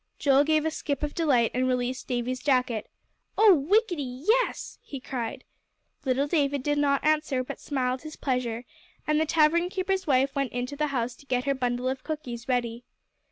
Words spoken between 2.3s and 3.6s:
jacket. "Oh,